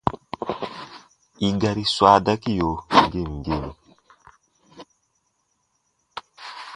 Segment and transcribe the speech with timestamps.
[1.47, 2.69] I gari swa dakiyo
[3.11, 3.65] gem gem.